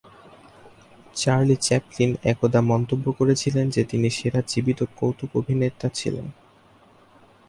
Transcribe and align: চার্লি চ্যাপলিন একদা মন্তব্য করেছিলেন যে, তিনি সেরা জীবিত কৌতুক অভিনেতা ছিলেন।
চার্লি 1.15 1.55
চ্যাপলিন 1.61 2.11
একদা 2.23 2.61
মন্তব্য 2.61 3.05
করেছিলেন 3.11 3.65
যে, 3.69 3.81
তিনি 3.83 4.07
সেরা 4.09 4.41
জীবিত 4.47 4.79
কৌতুক 4.95 5.31
অভিনেতা 5.35 5.87
ছিলেন। 5.89 6.25